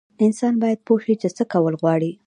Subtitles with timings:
[0.25, 2.11] انسان باید پوه شي چې څه کول غواړي.